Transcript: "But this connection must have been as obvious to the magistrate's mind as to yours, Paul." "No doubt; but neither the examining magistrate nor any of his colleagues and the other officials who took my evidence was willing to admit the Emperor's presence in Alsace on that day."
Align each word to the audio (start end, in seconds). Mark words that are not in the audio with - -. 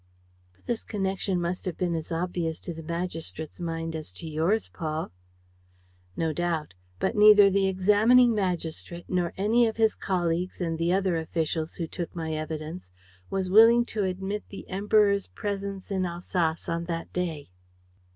"But 0.55 0.65
this 0.65 0.83
connection 0.83 1.39
must 1.39 1.65
have 1.65 1.77
been 1.77 1.93
as 1.93 2.11
obvious 2.11 2.59
to 2.61 2.73
the 2.73 2.81
magistrate's 2.81 3.59
mind 3.59 3.95
as 3.95 4.11
to 4.13 4.27
yours, 4.27 4.67
Paul." 4.67 5.11
"No 6.17 6.33
doubt; 6.33 6.73
but 6.97 7.15
neither 7.15 7.51
the 7.51 7.67
examining 7.67 8.33
magistrate 8.33 9.05
nor 9.07 9.31
any 9.37 9.67
of 9.67 9.77
his 9.77 9.93
colleagues 9.93 10.59
and 10.59 10.79
the 10.79 10.91
other 10.91 11.17
officials 11.17 11.75
who 11.75 11.85
took 11.85 12.15
my 12.15 12.33
evidence 12.33 12.91
was 13.29 13.51
willing 13.51 13.85
to 13.93 14.03
admit 14.03 14.43
the 14.49 14.67
Emperor's 14.69 15.27
presence 15.27 15.91
in 15.91 16.03
Alsace 16.03 16.67
on 16.67 16.85
that 16.85 17.13
day." 17.13 17.51